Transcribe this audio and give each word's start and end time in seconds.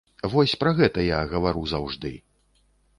Вось 0.35 0.55
пра 0.63 0.71
гэта 0.79 1.05
я 1.09 1.21
гавару 1.35 1.63
заўжды. 1.77 2.17